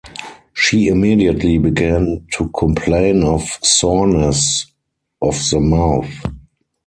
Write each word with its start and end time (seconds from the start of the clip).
She 0.55 0.87
immediately 0.87 1.59
began 1.59 2.25
to 2.33 2.49
complain 2.57 3.23
of 3.23 3.43
soreness 3.61 4.65
of 5.21 5.35
the 5.51 5.59
mouth. 5.59 6.11